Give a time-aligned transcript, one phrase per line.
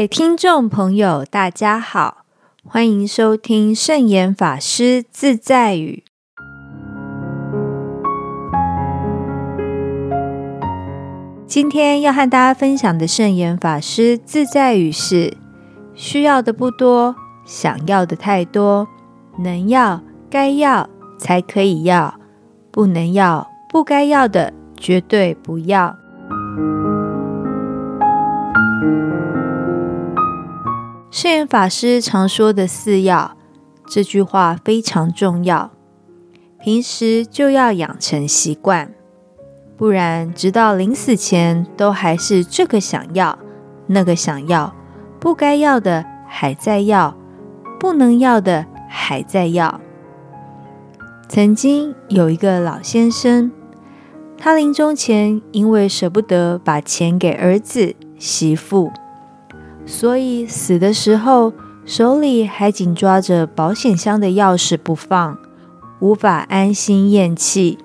[0.00, 2.24] 位听众朋友，大家好，
[2.64, 6.04] 欢迎收听圣严法师自在语。
[11.46, 15.36] 今天要和大家分享的圣严法师自在语是：
[15.94, 17.14] 需要的不多，
[17.44, 18.88] 想要的太多，
[19.40, 20.88] 能要该要
[21.18, 22.14] 才可以要，
[22.70, 25.99] 不能要不该要的绝对不要。
[31.10, 33.36] 圣严法师常说的“四要”
[33.90, 35.72] 这句话非常重要，
[36.62, 38.94] 平时就要养成习惯，
[39.76, 43.36] 不然直到临死前都还是这个想要、
[43.88, 44.72] 那个想要，
[45.18, 47.16] 不该要的还在要，
[47.80, 49.80] 不能要的还在要。
[51.28, 53.50] 曾经有一个老先生，
[54.38, 58.92] 他临终前因为舍不得把钱给儿子、媳妇。
[59.86, 61.52] 所以死的时候，
[61.84, 65.38] 手里还紧抓着保险箱的钥匙不放，
[65.98, 67.78] 无法安心咽气。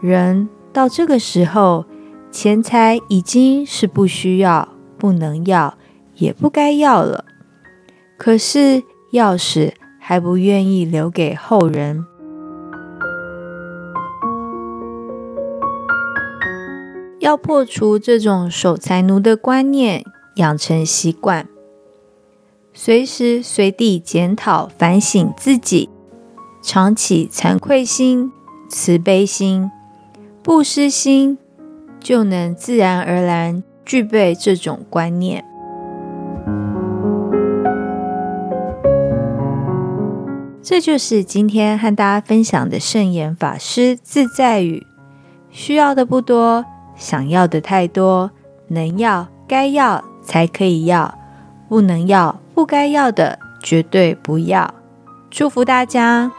[0.00, 1.84] 人到这个时候，
[2.30, 5.76] 钱财已经是不需要、不能要、
[6.14, 7.24] 也不该要了，
[8.16, 8.82] 可是
[9.12, 12.04] 钥匙还不愿意留给后人。
[17.18, 20.04] 要破除这种守财奴的观念。
[20.38, 21.48] 养成习惯，
[22.72, 25.90] 随时随地检讨反省自己，
[26.62, 28.30] 常起惭愧心、
[28.68, 29.68] 慈悲心、
[30.42, 31.38] 布施心，
[31.98, 35.44] 就能自然而然具备这种观念。
[40.62, 44.86] 这就是今天和大家分享的圣严法师自在语：
[45.50, 48.30] 需要的不多，想要的太多，
[48.68, 50.04] 能要该要。
[50.28, 51.18] 才可以要，
[51.70, 54.74] 不能要，不该要的绝对不要。
[55.30, 56.30] 祝福大家。